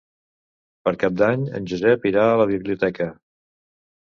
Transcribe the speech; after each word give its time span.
Per 0.87 0.93
Cap 1.03 1.19
d'Any 1.19 1.43
en 1.59 1.67
Josep 1.73 2.09
irà 2.13 2.25
a 2.31 2.41
la 2.43 2.49
biblioteca. 2.53 3.11